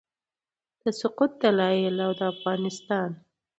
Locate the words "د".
0.81-0.83, 2.19-2.21